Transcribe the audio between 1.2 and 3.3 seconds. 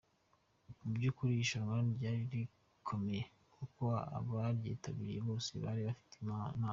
irushanwa ryari rikomeye